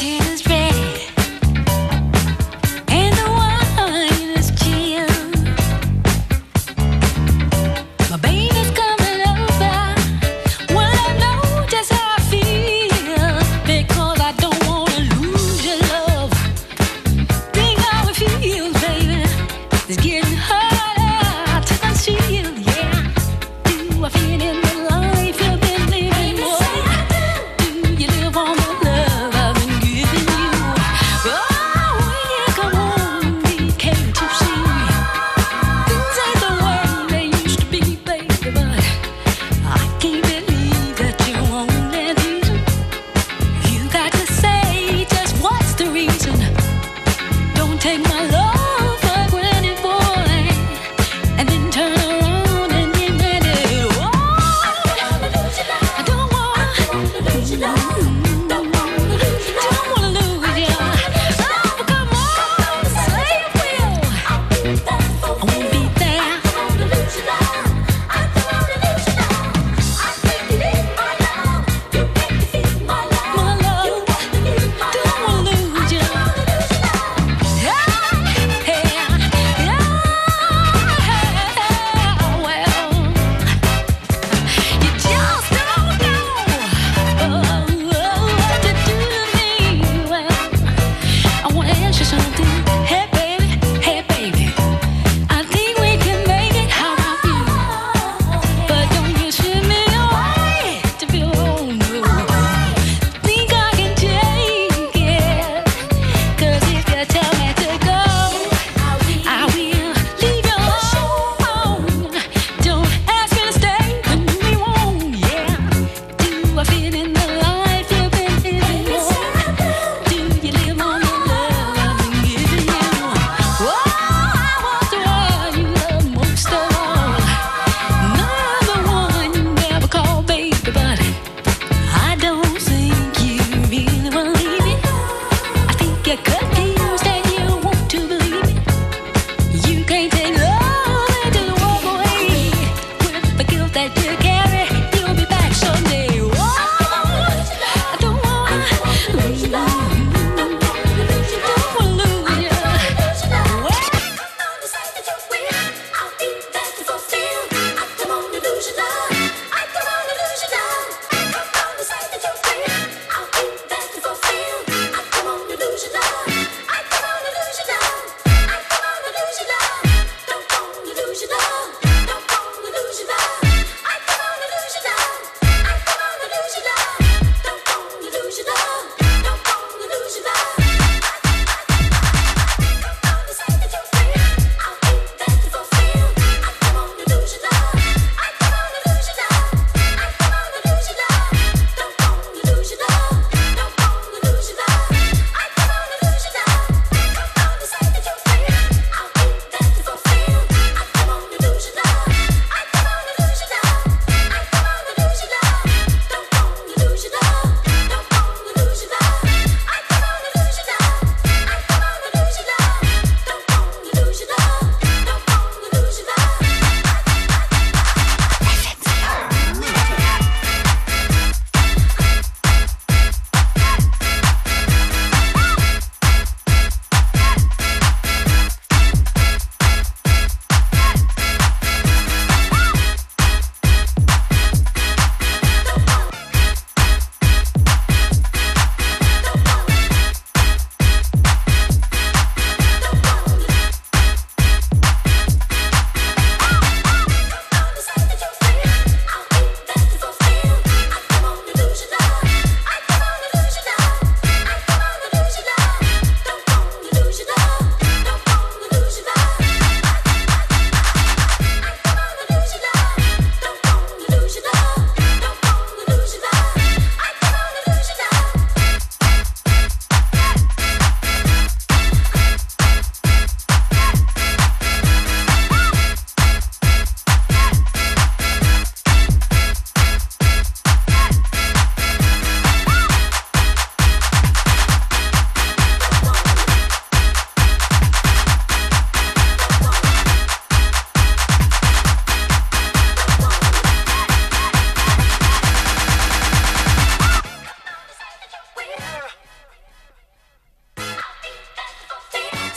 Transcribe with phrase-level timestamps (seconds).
[0.00, 0.29] Damn.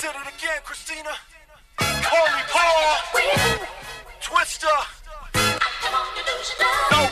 [0.01, 1.13] Did it again, Christina.
[1.79, 2.97] Holy Paul.
[4.21, 4.73] Twista.
[6.91, 7.09] No.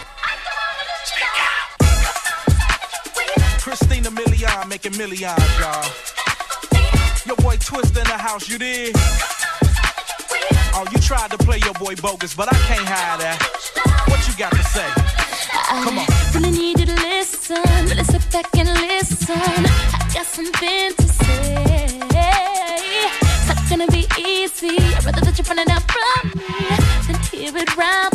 [1.05, 1.67] Stick out.
[3.61, 5.85] Christina Milian making millions, y'all.
[7.25, 8.95] Your boy Twista in the house, you did?
[10.73, 13.39] Oh, you tried to play your boy bogus, but I can't hide that.
[14.09, 14.89] What you got to say?
[15.83, 16.05] Come on.
[16.09, 17.63] I really need you to listen.
[17.87, 19.35] Really sit back and listen.
[19.37, 22.60] I got something to say.
[23.41, 24.77] It's not gonna be easy.
[24.77, 26.77] I'd rather that you're running out from me
[27.07, 28.10] than hear it round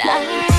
[0.00, 0.53] and I.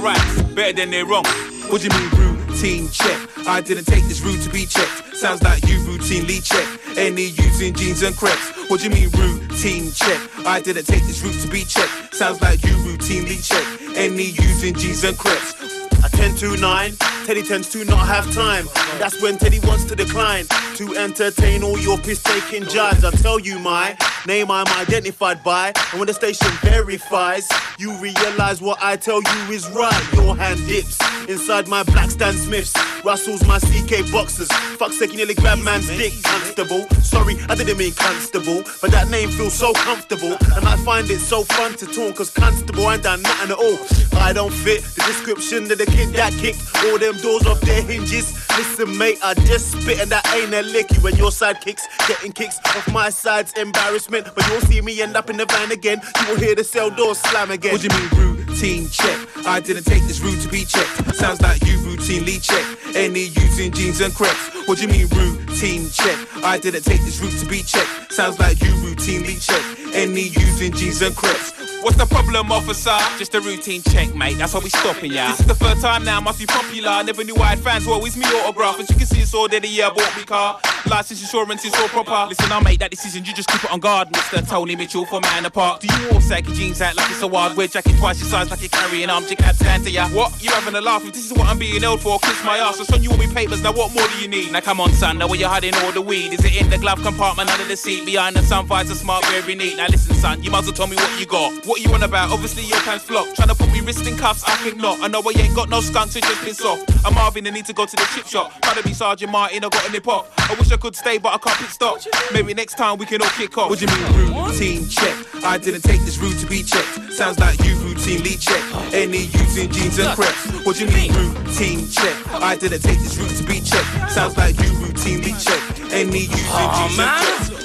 [0.00, 1.28] their rights better than their wrongs.
[1.68, 3.18] What do you mean routine check?
[3.46, 5.16] I didn't take this route to be checked.
[5.16, 6.66] Sounds like you routinely check.
[6.96, 8.50] Any using jeans and crepes.
[8.68, 10.18] What do you mean routine check?
[10.46, 12.14] I didn't take this route to be checked.
[12.14, 13.64] Sounds like you routinely check.
[13.96, 15.54] Any using jeans and crepes.
[16.02, 16.96] I 10 to 9,
[17.30, 18.66] Teddy tends to not have time.
[18.98, 23.04] That's when Teddy wants to decline to entertain all your piss taking jibes.
[23.04, 23.96] I tell you my
[24.26, 29.54] name I'm identified by, and when the station verifies, you realize what I tell you
[29.54, 30.12] is right.
[30.14, 34.50] Your hand dips inside my black Stan Smiths, Russell's my CK boxers.
[34.76, 36.88] Fuck sake, you nearly grab man's dick, constable.
[37.00, 41.20] Sorry, I didn't mean constable, but that name feels so comfortable, and I find it
[41.20, 43.78] so fun to talk, cause constable ain't done nothing at all.
[44.20, 47.82] I don't fit the description of the kid that kicked all them doors off their
[47.82, 48.32] hinges.
[48.56, 50.90] Listen, mate, I just spit and that ain't a lick.
[50.92, 54.28] You and your sidekicks getting kicks off my side's embarrassment.
[54.34, 56.00] But you'll see me end up in the van again.
[56.20, 57.72] You will hear the cell door slam again.
[57.72, 59.18] What do you mean routine check?
[59.46, 61.16] I didn't take this route to be checked.
[61.16, 62.64] Sounds like you routinely check.
[62.94, 64.50] Any using jeans and crepes.
[64.68, 66.18] What do you mean routine check?
[66.44, 68.12] I didn't take this route to be checked.
[68.12, 69.94] Sounds like you routinely check.
[69.94, 71.52] Any using jeans and crepes.
[71.82, 72.96] What's the problem, officer?
[73.16, 74.36] Just a routine check, mate.
[74.36, 75.30] That's why we stopping ya.
[75.30, 77.02] This is the third time now, must be popular.
[77.02, 78.78] Never knew I had fans who always me autograph.
[78.78, 79.60] As you can see, it's all there.
[79.60, 80.60] The year I bought me car.
[80.90, 82.28] License insurance is all proper.
[82.28, 83.24] Listen, I'll make that decision.
[83.24, 84.46] You just keep it on guard, Mr.
[84.46, 85.80] Tony Mitchell for Man Apart.
[85.80, 88.49] Do you all saggy jeans out like it's a wild wear jacket twice your size
[88.50, 90.08] like you're carrying arm jig out to ya?
[90.08, 90.42] What?
[90.42, 91.04] You having a laugh?
[91.04, 92.80] If this is what I'm being held for, kiss my ass.
[92.80, 93.62] I son you all me papers.
[93.62, 94.52] Now what more do you need?
[94.52, 95.18] Now come on, son.
[95.18, 96.32] Now where you hiding all the weed?
[96.32, 98.04] Is it in the glove compartment under the seat?
[98.04, 99.76] Behind the sun visor, smart, very neat.
[99.76, 100.42] Now listen, son.
[100.42, 101.66] You might as well tell me what you got.
[101.66, 102.30] What you on about?
[102.32, 103.32] Obviously your plans flop.
[103.34, 105.00] Trying to put me wrist in cuffs, I think not.
[105.00, 106.82] I know I ain't got no skunks, it's just piss off.
[107.04, 108.60] I'm Marvin, I need to go to the chip shop.
[108.62, 110.28] Try to be Sergeant Martin, I got a nip off.
[110.50, 111.98] I wish I could stay, but I can't pick stop.
[112.32, 113.70] Maybe next time we can all kick off.
[113.70, 115.14] What do you mean routine check?
[115.44, 117.12] I didn't take this route to be checked.
[117.12, 118.62] Sounds like you routinely check.
[118.92, 120.64] Any using jeans and crepes.
[120.64, 122.16] What you mean routine check?
[122.42, 124.10] I didn't take this route to be checked.
[124.10, 125.92] Sounds like you routinely check.
[125.92, 127.60] Any using jeans and crepes.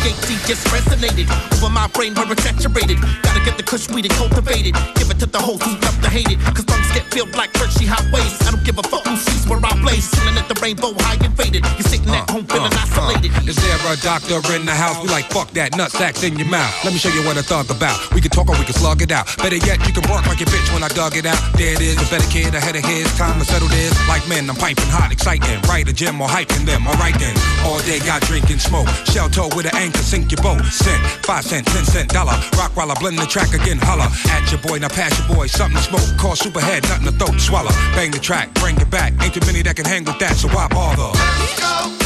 [0.00, 2.98] THC just resonated over my brain where it's saturated.
[3.22, 4.74] Gotta get the kush weed and cultivate it.
[4.96, 6.38] Give it to the hoes who love to hate it.
[6.56, 8.32] Cause lungs get filled like Hershey highways.
[8.46, 10.08] I don't give a fuck who sees where I blaze.
[10.16, 11.64] Chilling at the rainbow high and faded.
[11.76, 12.86] You're sitting at uh, home feeling uh, uh.
[12.88, 13.32] isolated.
[13.48, 14.96] Is there a doctor in the house?
[15.02, 16.72] We like fuck that nut sacks in your mouth.
[16.84, 17.98] Let me show you what a thug about.
[18.14, 19.26] We can talk or we can slug it out.
[19.36, 21.40] Better yet, you can bark like a bitch when I dug it out.
[21.58, 23.92] There it is, a better kid ahead of his time to settle this.
[24.08, 25.60] Like men, I'm piping hot, exciting.
[25.66, 26.86] Right a gym or hyping them.
[26.86, 27.34] Alright then,
[27.66, 28.88] all day got drinking smoke.
[29.10, 30.64] Shell toe with an anchor, sink your boat.
[30.66, 32.38] Cent, five cent, ten cent, dollar.
[32.56, 34.08] Rock while I blend the track again, holla.
[34.30, 36.18] At your boy, now pass your boy, something to smoke.
[36.18, 37.72] Call superhead, nothing to throat, swallow.
[37.94, 39.12] Bang the track, bring it back.
[39.22, 41.10] Ain't too many that can hang with that, so why bother?
[41.20, 41.99] Cisco Kid was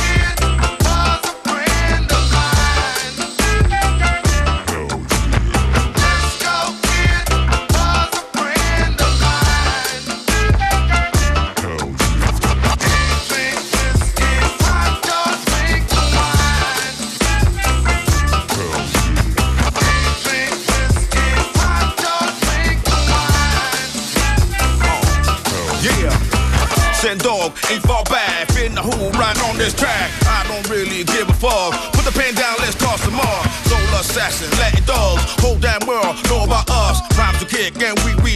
[34.14, 35.22] assassin, Latin dogs.
[35.42, 37.02] Whole damn world know about us.
[37.18, 38.34] Rhymes to kick and we we.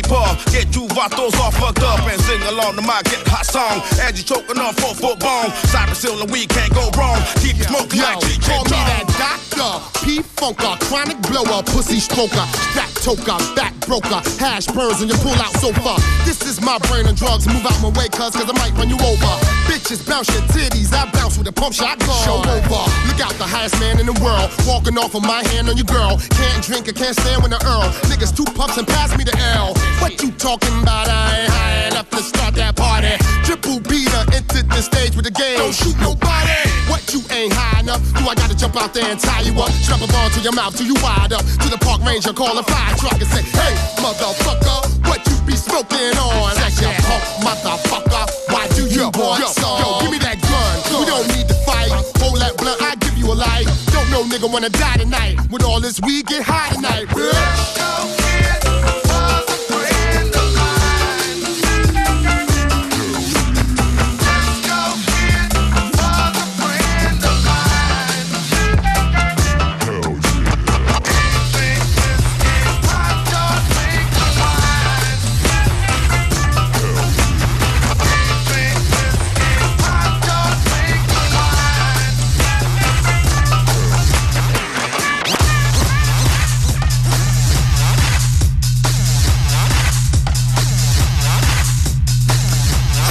[0.50, 3.82] Get you vatos all fucked up and sing along to my get hot song.
[4.00, 5.52] As you choking on four foot bone.
[5.98, 7.18] Hill and we can't go wrong.
[7.42, 12.90] Keep smoking like G call me that doctor, P funker, chronic blower, pussy stroker, fat
[13.02, 15.98] toker, back broker, hash burns and you pull out sofa.
[16.24, 17.46] This is my brain and drugs.
[17.46, 19.47] Move out my way, cuz, cause I might run you over.
[19.88, 22.12] Bitches bounce your titties, I bounce with a pump shot gun.
[22.20, 22.84] Show over.
[23.08, 24.52] Look out, the highest man in the world.
[24.68, 26.20] Walking off of my hand on your girl.
[26.36, 27.88] Can't drink, I can't stand when the earl.
[28.12, 29.72] Niggas two puffs and pass me the L.
[30.04, 31.08] What you talking about?
[31.08, 33.16] I ain't high enough to start that party.
[33.48, 35.56] Triple beater entered the stage with the game.
[35.56, 36.68] Don't shoot nobody.
[36.92, 38.04] What you ain't high enough?
[38.12, 39.72] Do I gotta jump out there and tie you up?
[39.72, 41.48] Strap a ball to your mouth till you wide up.
[41.64, 43.72] To the park ranger, call a fire truck and say, Hey,
[44.04, 45.24] motherfucker, what
[45.68, 46.54] smoking on?
[46.56, 48.24] Like your punk motherfucker.
[48.52, 49.78] Why do you want some?
[49.80, 51.00] Yo, give me that gun.
[51.00, 51.90] We don't need to fight.
[52.18, 53.66] Hold that blunt, I give you a light.
[53.92, 55.38] Don't know nigga wanna die tonight.
[55.50, 58.17] With all this weed, get high tonight, bitch.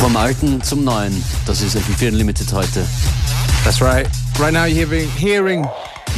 [0.07, 1.21] Vom Alten zum Neuen.
[1.45, 2.87] Das ist FM4 Unlimited heute.
[3.65, 4.07] That's right.
[4.39, 5.67] Right now you're hearing, hearing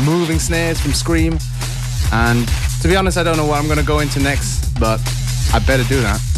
[0.06, 1.40] moving snares from Scream.
[2.12, 2.48] And
[2.84, 5.00] to be honest, I don't know what I'm going to go into next, but
[5.56, 6.29] I better do that.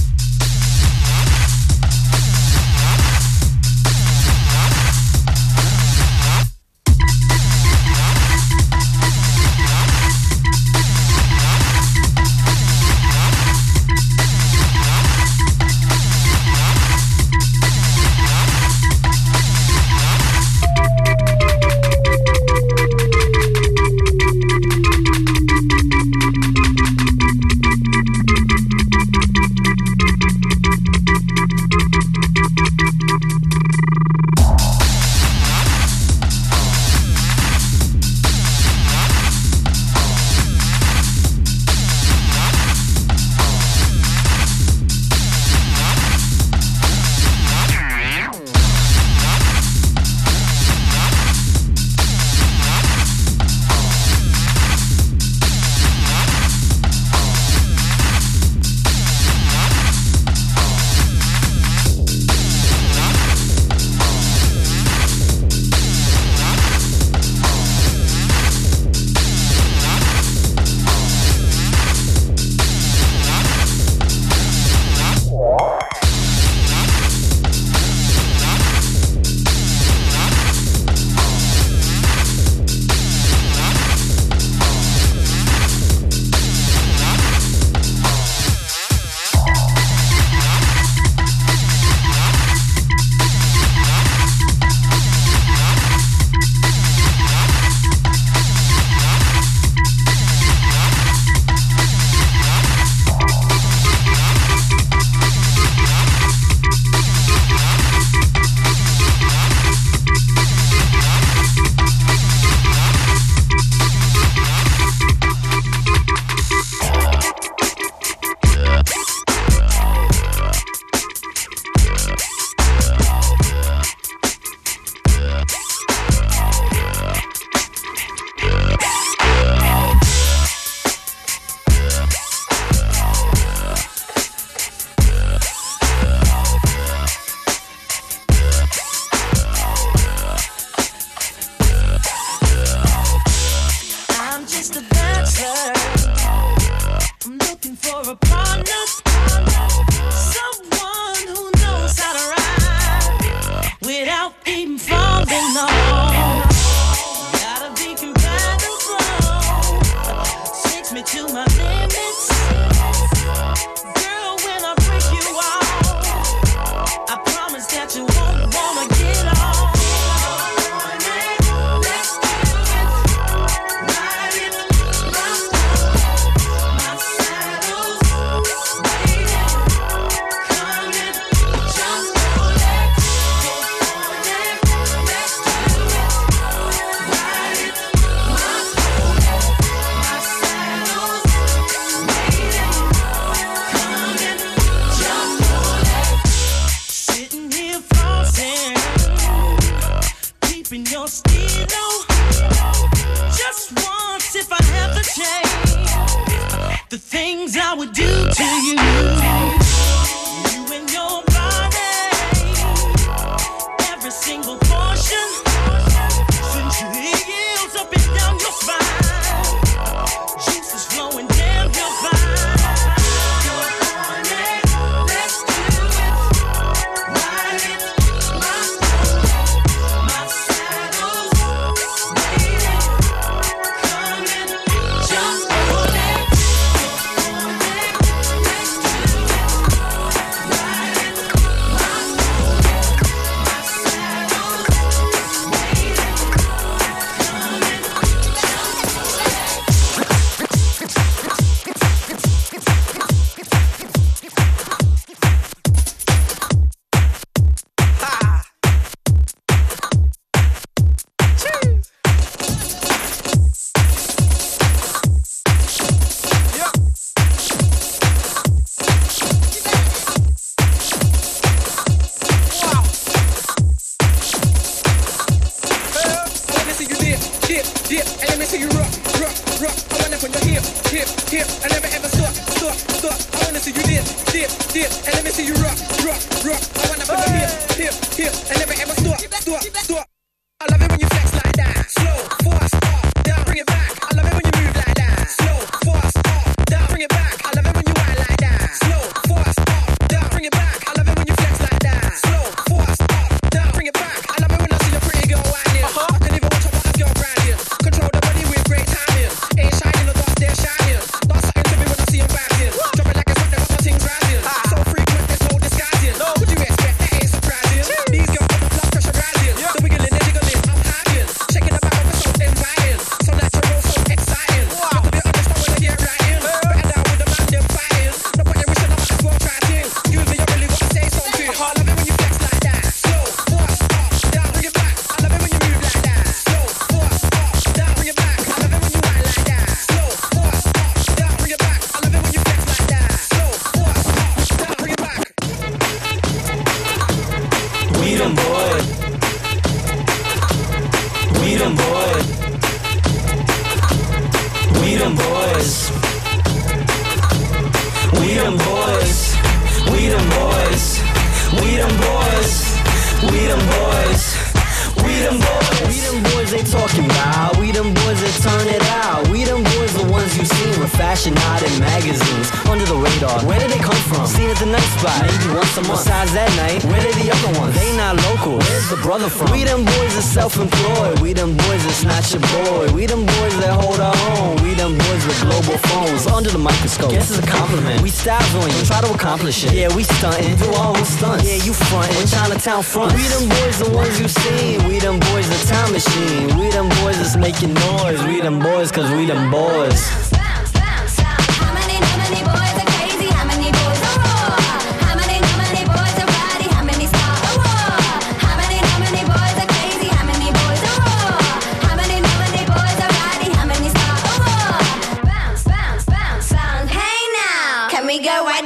[418.21, 418.61] nigga, why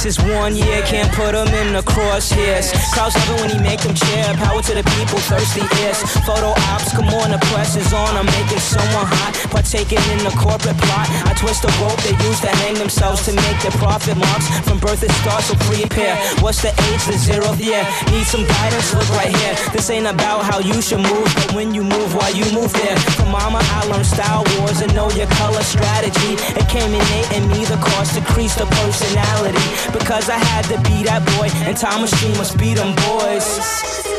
[0.00, 2.72] this is one year, can't put him in the crosshairs.
[2.96, 4.24] Crowds love it when he make them cheer.
[4.40, 6.00] Power to the people, thirsty ears.
[6.24, 8.16] Photo ops, come on, the press is on.
[8.16, 11.04] I'm making someone hot, partaking in the corporate plot.
[11.28, 14.48] I twist the rope they use to hang themselves to make their profit marks.
[14.64, 16.16] From birth it starts, so prepare.
[16.40, 17.04] What's the age?
[17.04, 17.84] The zeroth year.
[18.08, 18.96] Need some guidance?
[18.96, 19.52] Look right here.
[19.76, 22.96] This ain't about how you should move, but when you move, why you move there.
[23.20, 26.40] From mama, I learned style wars and know your color strategy.
[26.56, 29.89] It came innate in me, the cost decreased the personality.
[29.92, 34.09] Because I had to be that boy, and Thomas machine must be them boys.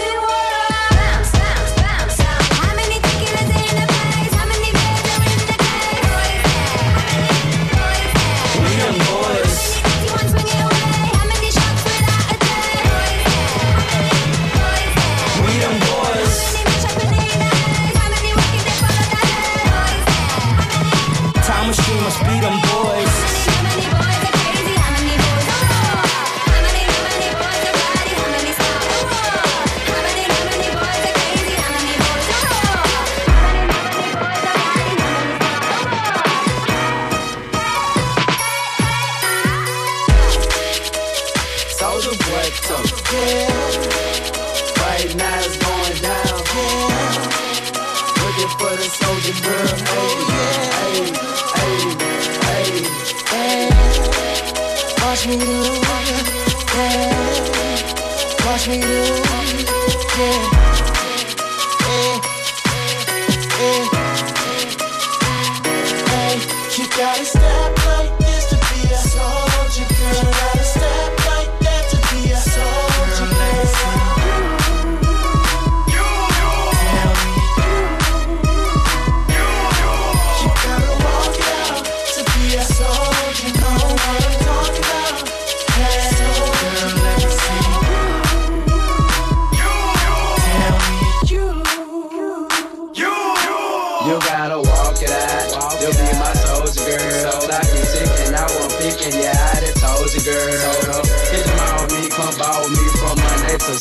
[67.01, 67.40] gotta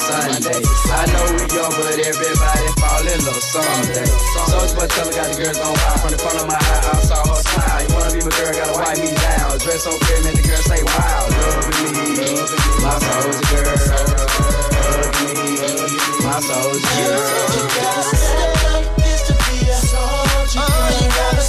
[0.01, 0.65] Sunday.
[0.89, 4.09] I know we young, but everybody fall in love someday.
[4.49, 5.99] So it's what tell got the girls on fire.
[6.01, 7.85] From the front of my eye, I saw her smile.
[7.85, 9.61] You wanna be my girl, gotta wipe me down.
[9.61, 11.29] Dress so pretty, make the girl say wow.
[11.29, 12.33] Love me,
[12.81, 13.77] my soul's a girl.
[14.81, 15.61] Love me,
[16.25, 17.21] my soul's a girl.
[17.21, 18.09] All you gotta
[18.73, 20.65] love is to be a soldier.
[20.65, 21.29] All you uh-huh.
[21.29, 21.40] gotta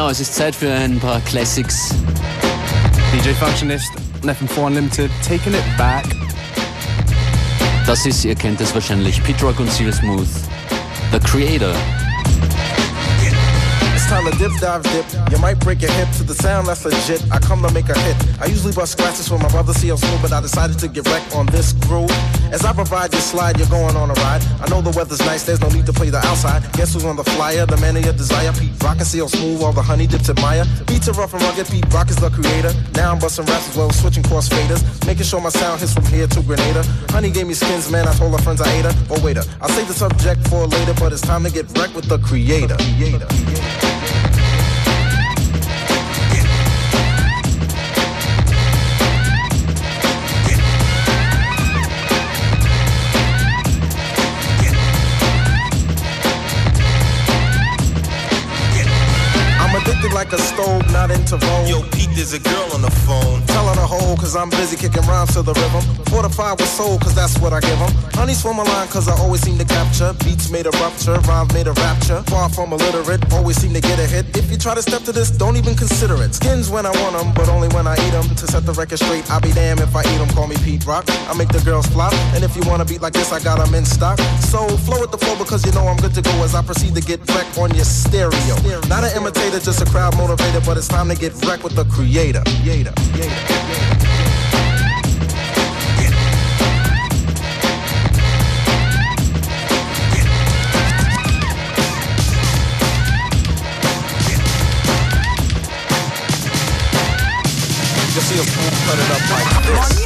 [0.00, 1.94] genau, es ist Zeit für ein paar Classics.
[3.12, 3.90] DJ Functionist,
[4.22, 6.06] FM4 Unlimited, taking it back.
[7.86, 10.26] Das ist, ihr kennt es wahrscheinlich, Pete Rock und CL Smooth.
[11.12, 11.74] The Creator.
[13.94, 15.04] It's time to dip, dive, dip.
[15.30, 17.22] You might break your hip to the sound that's legit.
[17.30, 18.16] I come to make a hit.
[18.40, 21.36] I usually bust scratches for my brother CL Smooth, but I decided to get wrecked
[21.36, 22.10] on this groove.
[22.52, 24.42] As I provide your slide, you're going on a ride.
[24.60, 26.62] I know the weather's nice, there's no need to play the outside.
[26.72, 27.64] Guess who's on the flyer?
[27.64, 28.52] The man of your desire.
[28.52, 30.64] Pete Rock and CL Smooth, all the honey dips admire.
[30.86, 32.72] Beats are rough and rugged, Pete Rock is the creator.
[32.94, 34.82] Now I'm busting raps as well, switching cross faders.
[35.06, 36.82] Making sure my sound hits from here to Grenada.
[37.10, 38.94] Honey gave me skins, man, I told her friends I ate her.
[39.10, 42.08] Oh, waiter, I'll save the subject for later, but it's time to get wrecked with
[42.08, 42.76] the creator.
[42.76, 43.28] creator.
[60.32, 61.68] A stove, not into vogue.
[61.68, 63.42] Yo, Pete, there's a girl on the phone.
[63.46, 65.82] Tell her to hold, cause I'm busy kicking rhymes to the rhythm.
[66.06, 67.92] Fortified with soul, cause that's what I give them.
[68.14, 70.12] Honey's for my line, cause I always seem to capture.
[70.24, 72.22] Beats made a rupture, rhymes made a rapture.
[72.28, 74.36] Far from illiterate, always seem to get a hit.
[74.36, 76.34] If you try to step to this, don't even consider it.
[76.34, 78.26] Skins when I want them, but only when I eat them.
[78.36, 80.28] To set the record straight, I'll be damned if I eat them.
[80.30, 81.04] Call me Pete Rock.
[81.08, 82.12] I make the girls flop.
[82.34, 84.18] And if you wanna beat like this, I got them in stock.
[84.52, 86.94] So flow with the flow because you know I'm good to go as I proceed
[86.94, 88.56] to get wrecked on your stereo.
[88.88, 91.84] Not an imitator, just a crowd motivator, but it's time to get wrecked with the
[91.84, 92.42] creator.
[92.62, 92.92] creator.
[93.12, 93.40] creator.
[108.10, 110.00] You see a fool cut it up like this.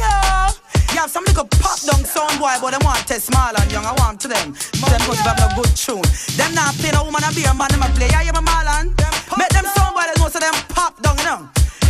[0.93, 3.71] You have some little pop down sound boy, but them want to test small and
[3.71, 3.85] young.
[3.85, 4.53] I want to them.
[4.53, 6.05] Them must have no good tune.
[6.37, 7.67] Them not play no woman and be a man.
[7.69, 8.07] Them a play.
[8.07, 9.14] Yeah, yeah, my Marlon.
[9.37, 9.95] Make them sound.
[9.95, 11.49] They know so them pop down, you know.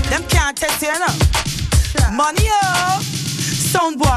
[0.09, 1.13] Them can't test you, you know.
[2.13, 3.01] Money up.
[3.01, 4.07] Sound boy,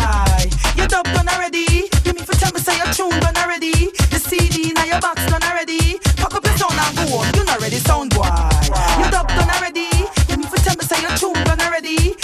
[0.77, 1.91] you dub done already.
[2.05, 3.91] You mean for tell me say your tune done already.
[4.13, 5.99] The CD now your box done already.
[6.17, 7.27] Pack up your sound and go home.
[7.35, 8.23] You not ready, sound boy.
[8.23, 9.91] You dub done already.
[10.29, 12.15] You mean for tell me say your tune done already.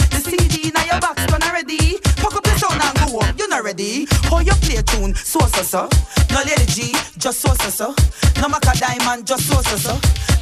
[3.65, 4.05] Ready.
[4.29, 5.15] How you play tune?
[5.15, 5.89] So so so.
[6.31, 7.89] No Lady G, just so so so.
[8.37, 9.95] No Macka Diamond, just so so so.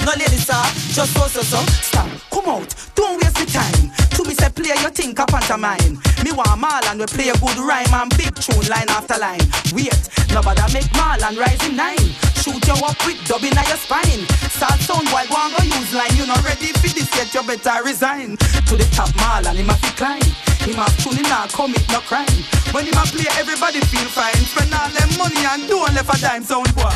[0.04, 0.58] No Lady Saw,
[0.90, 1.62] just so so so.
[1.86, 3.94] Stop, come out, don't waste the time.
[4.18, 6.02] To me say play your think up pantomime.
[6.24, 9.46] Me want Marlon we play a good rhyme and big tune line after line.
[9.70, 9.94] Wait,
[10.34, 12.02] nobody make Marlon rise in nine.
[12.42, 14.26] Shoot you up with dubbing at your spine.
[14.50, 16.10] Start sound boy go and go use line.
[16.18, 18.34] You not ready for this yet, you better resign.
[18.66, 20.51] To the top Marlon, a fi climb.
[20.62, 22.26] Him a tune him not commit no crime.
[22.70, 24.38] When him a play, everybody feel fine.
[24.46, 26.86] Spend all them money and don't left a dime sound boy.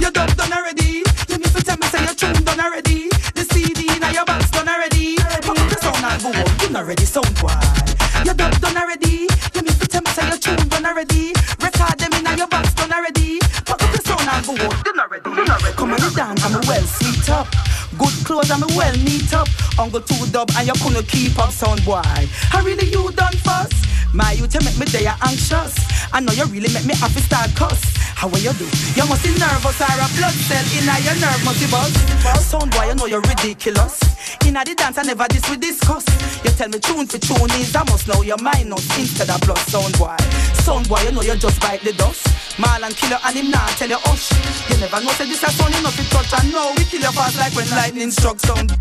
[0.00, 1.04] Your dub done already.
[1.28, 3.08] You need to tell me say your tune done already.
[3.36, 5.16] The CD now your box done already.
[5.16, 6.64] Pack up the sound and go.
[6.64, 7.52] You not ready sound boy.
[8.24, 9.28] Your dub done already.
[9.52, 11.36] You need to tell me say your tune done already.
[11.60, 13.40] Record them in your box done already.
[13.68, 15.30] Pack up the sound and ready.
[15.36, 15.76] You not ready.
[15.76, 17.75] Come on, you dance, I'm a well sweet up.
[17.98, 19.48] Good clothes, I'm well neat up.
[19.78, 22.02] Uncle two dub and you couldn't keep up sound boy.
[22.04, 23.74] I really you done first.
[24.14, 25.74] My you to make me day anxious.
[26.12, 27.80] I know you really make me happy start cuss.
[28.16, 28.64] How will you do?
[28.96, 31.92] You must be nervous or a blood cell in your nerve must be buzz.
[32.40, 34.00] Sound boy, you know you're ridiculous.
[34.48, 36.08] In the dance, I never this we discuss.
[36.40, 39.36] You tell me tune for tune is I must know your mind minus instead of
[39.44, 40.16] plus sound boy.
[40.64, 42.24] Sound boy, you know you just bite the dust.
[42.56, 44.32] Marlon killer and him not tell you hush.
[44.72, 47.12] You never know say this a sound enough to touch and know we kill your
[47.12, 48.72] fast like when lightning struck sound.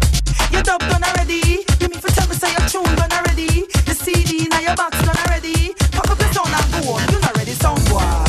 [0.48, 1.68] You dub done already.
[1.84, 3.68] You mean for tell me say your tune done already.
[3.84, 5.76] The CD now your box done already.
[5.92, 7.04] Pack up your sound and go on.
[7.12, 8.25] You not ready, sound boy.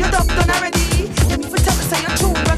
[0.00, 0.80] You dub done already.
[1.28, 2.49] You mean for tell me say your tune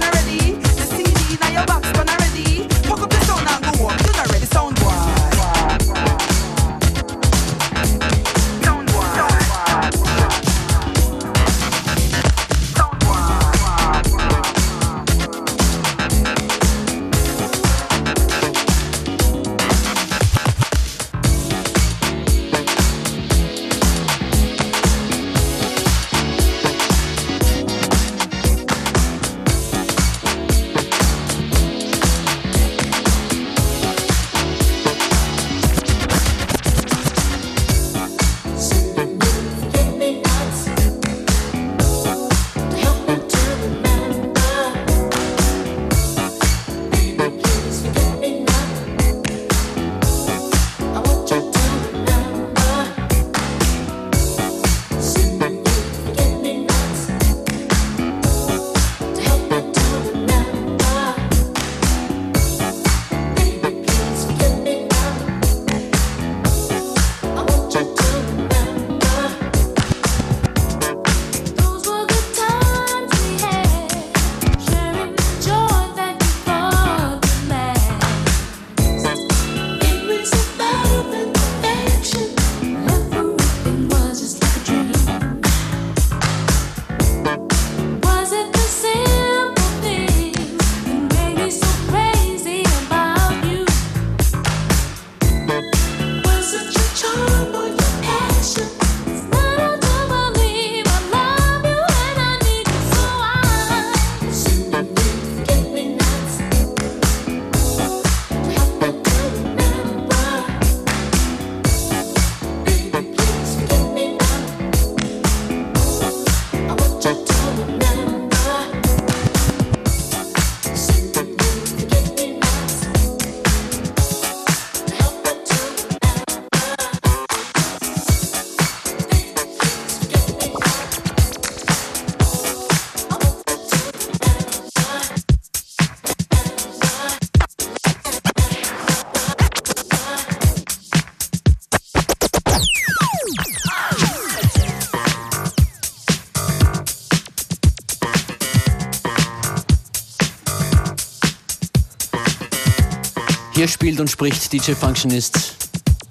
[153.83, 155.57] spielt und spricht DJ Functionist.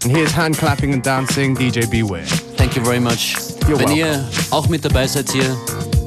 [0.04, 2.26] And here's hand clapping and dancing DJ Beware.
[2.58, 3.38] Thank you very much.
[3.62, 3.96] You're Wenn welcome.
[3.96, 5.56] ihr auch mit dabei seid hier,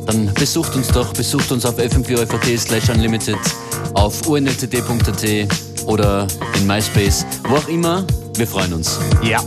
[0.04, 3.38] dann besucht uns doch, besucht uns auf fm4.at slash unlimited,
[3.94, 6.26] auf unltd.at oder
[6.58, 8.06] in MySpace, wo auch immer.
[8.36, 8.98] Wir freuen uns.
[9.22, 9.42] Ja.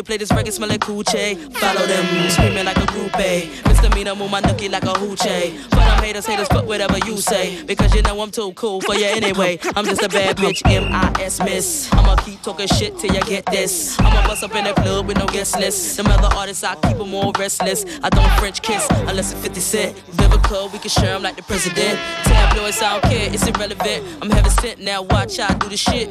[0.00, 1.36] You play this record, smell like coochie.
[1.58, 3.50] Follow them, screaming like a groupie.
[3.66, 5.58] Misdemeanor, move my nookie like a hoochie.
[5.68, 7.62] For them haters, haters, fuck whatever you say.
[7.64, 9.58] Because you know I'm too cool for you anyway.
[9.76, 11.92] I'm just a bad bitch, M-I-S miss.
[11.92, 14.00] I'ma keep talking shit till you get this.
[14.00, 15.98] I'ma bust up in the club with no guest list.
[15.98, 17.84] Them other artists, I keep them all restless.
[18.02, 19.96] I don't French kiss unless it's 50 Cent.
[20.12, 21.98] Vivica, we can share 'em like the president.
[22.24, 24.02] Tabloids, I don't care, it's irrelevant.
[24.22, 26.08] I'm heaven sent, now watch I do the shit.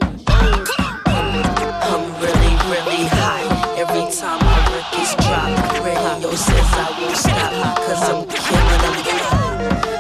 [1.92, 3.39] I'm really, really hot.
[4.10, 7.78] Time my records drop, radio says I won't stop.
[7.78, 8.96] Cause I'm killing them.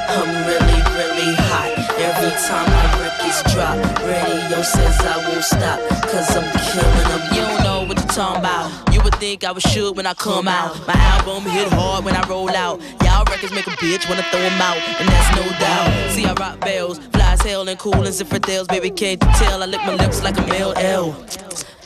[0.09, 1.69] I'm really, really hot.
[1.93, 5.79] Every time my records drop, radio says I won't stop.
[6.09, 7.21] Cause I'm killing them.
[7.35, 8.71] You don't know what you're talking about.
[8.91, 10.75] You would think I was shoot when I come out.
[10.87, 12.81] My album hit hard when I roll out.
[13.03, 16.11] Y'all records make a bitch wanna throw 'em out, and that's no doubt.
[16.13, 18.67] See, I rock bells, fly as hell and cool as infidels.
[18.67, 19.61] Baby, can't you tell?
[19.61, 21.15] I lick my lips like a male L.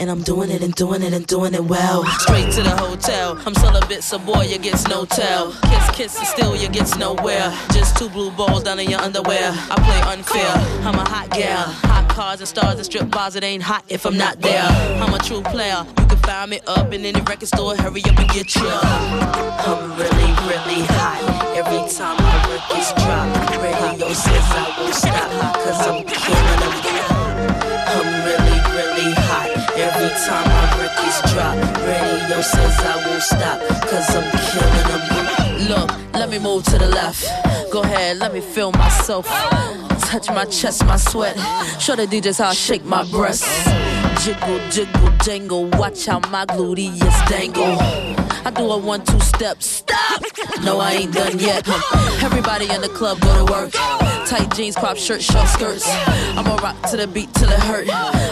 [0.04, 2.04] And I'm doing it and doing it and doing it well.
[2.20, 3.42] Straight to the hotel.
[3.46, 5.54] I'm celibate, so boy, you gets no tell.
[5.54, 7.50] Kiss, kiss, and still you gets nowhere.
[7.72, 9.54] Just two blue balls down in your underwear.
[9.72, 10.52] I play unfair.
[10.86, 11.68] I'm a hot gal.
[11.88, 13.38] Hot cars and stars and strip bars.
[13.38, 14.66] It ain't hot if I'm not there.
[15.02, 15.86] I'm a true player.
[15.88, 17.74] You can find me up in any record store.
[17.78, 18.82] Hurry up and get ya.
[18.84, 21.24] I'm really, really hot.
[21.56, 23.32] Every time my records drop,
[23.64, 25.56] radio says I won't stop.
[25.64, 26.74] Cause I'm killing them.
[27.88, 29.23] I'm really, really hot.
[30.04, 31.56] Every time my records drop,
[31.88, 33.60] radio says I won't stop.
[33.88, 35.70] Cause I'm killing them.
[35.70, 37.24] Look, let me move to the left.
[37.72, 39.26] Go ahead, let me feel myself.
[40.02, 41.38] Touch my chest, my sweat.
[41.80, 43.48] Show the DJs how I shake my breasts.
[44.26, 45.68] Jiggle, jiggle, jangle.
[45.80, 47.78] Watch how my gluteus dangle.
[48.46, 49.64] I do a one, two step.
[49.64, 50.22] Stop!
[50.64, 51.66] No, I ain't done yet.
[52.22, 54.13] Everybody in the club go to work.
[54.34, 55.88] Tight jeans, crop shirt, short skirts.
[56.36, 57.88] I'ma rock to the beat till it hurt.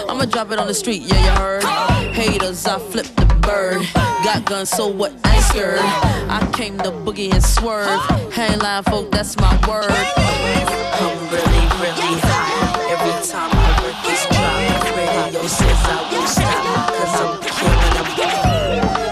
[0.09, 1.63] I'ma drop it on the street, yeah, you heard.
[2.11, 3.85] Haters, I flip the bird.
[4.23, 5.13] Got guns, so what?
[5.23, 5.77] I scared.
[5.77, 8.01] I came to boogie and swerve.
[8.33, 9.91] Hang line, folk, that's my word.
[9.91, 12.81] I'm really, really hot.
[12.89, 14.57] Every time my records drop,
[14.97, 16.97] radio says I won't stop.
[16.97, 18.09] Cause I'm killing them.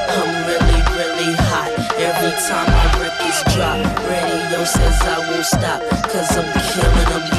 [0.09, 1.69] I'm really, really hot.
[2.01, 3.88] Every time my records drop, radio
[4.69, 5.81] says I won't stop.
[6.03, 7.38] Cause I'm killing them.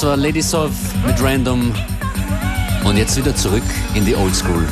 [0.00, 0.74] Das war Lady Solve
[1.04, 1.74] mit Random.
[2.84, 3.62] Und jetzt wieder zurück
[3.94, 4.66] in die Oldschool.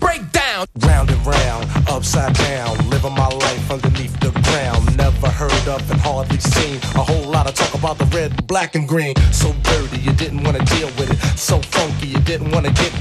[0.00, 0.66] Break down.
[0.82, 4.96] Round and round, upside down, living my life underneath the ground.
[4.96, 6.80] Never heard of and hardly seen.
[6.96, 9.14] A whole lot of talk about the red, black, and green.
[9.30, 11.38] So dirty, you didn't want to deal with it.
[11.38, 12.91] So funky, you didn't want to get.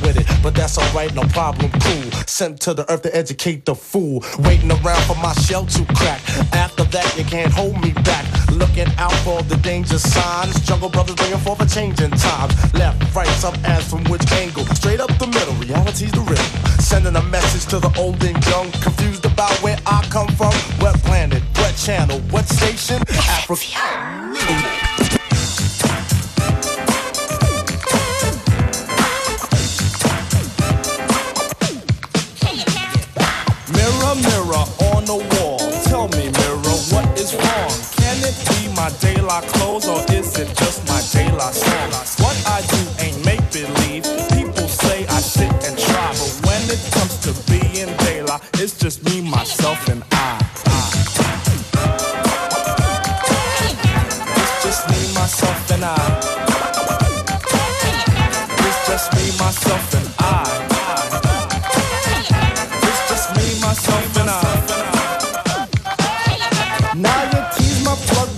[0.52, 2.12] But that's alright, no problem, cool.
[2.28, 4.22] Sent to the earth to educate the fool.
[4.40, 6.20] Waiting around for my shell to crack.
[6.52, 8.26] After that, you can't hold me back.
[8.52, 10.60] Looking out for the danger signs.
[10.68, 12.74] Jungle Brothers bringing forth a change in times.
[12.74, 14.66] Left, right, up, as from which angle?
[14.76, 16.46] Straight up the middle, reality's the rhythm.
[16.82, 18.70] Sending a message to the old and young.
[18.84, 20.54] Confused about where I come from.
[20.84, 23.02] What planet, what channel, what station?
[23.08, 25.21] Africa.
[38.82, 41.92] My De La clothes or is it just my De La song?
[42.18, 44.02] What I do ain't make believe.
[44.34, 48.76] People say I sit and try, but when it comes to being De La, it's
[48.80, 50.01] just me, myself, and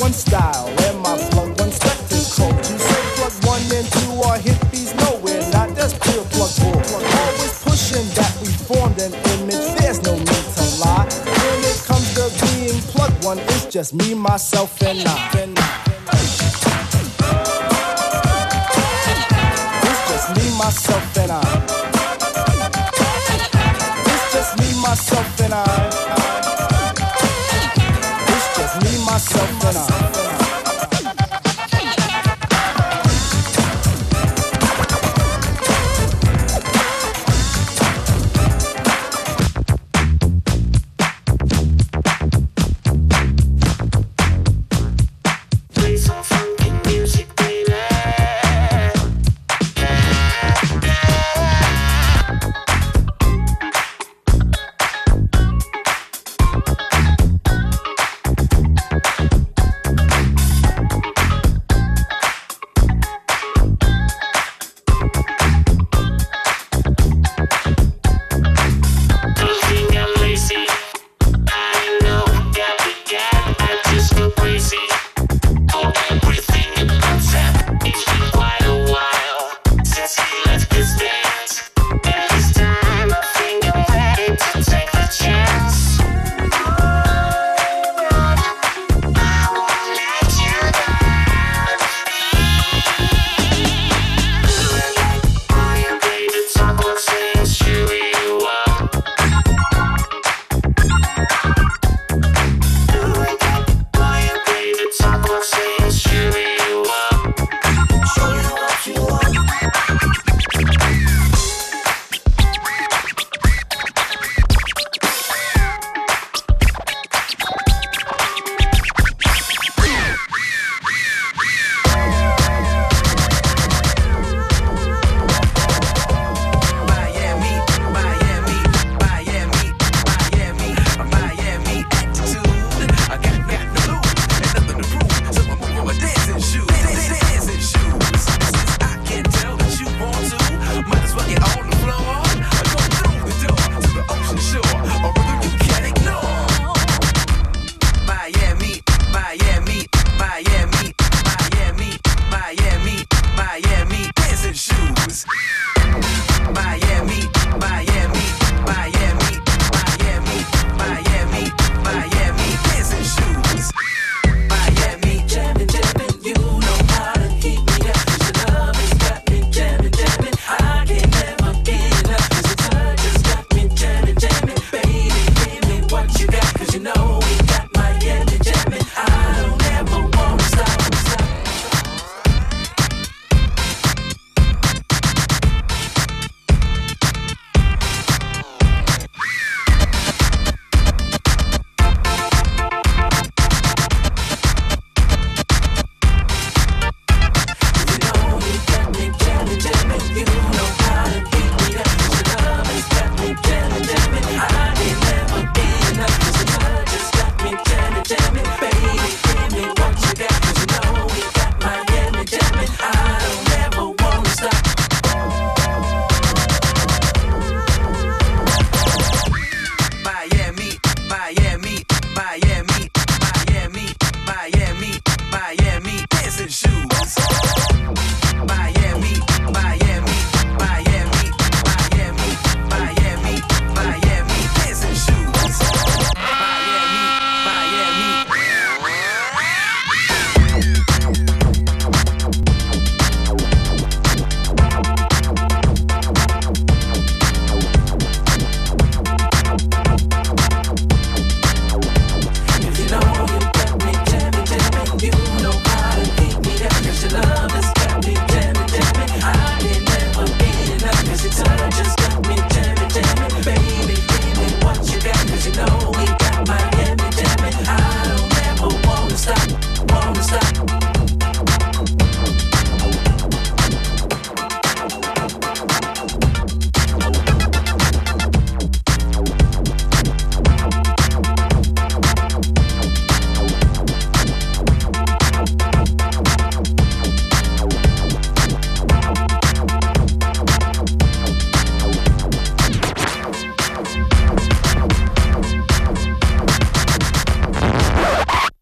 [0.03, 2.51] one style and my plug one spectacle.
[2.67, 6.99] You say plug one and two are hippies nowhere, not that's pure plug bull.
[7.21, 11.07] Always pushing that we formed an image, there's no need to lie.
[11.07, 13.39] When it comes to being plug one.
[13.39, 15.62] It's just me, myself, and I.